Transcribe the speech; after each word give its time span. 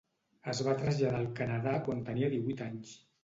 Es 0.53 0.61
va 0.67 0.73
traslladar 0.79 1.19
al 1.19 1.27
Canadà 1.41 1.75
quan 1.89 2.01
tenia 2.09 2.31
divuit 2.37 2.65
anys. 2.71 2.99